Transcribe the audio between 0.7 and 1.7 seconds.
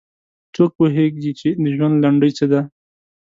پوهیږي چې د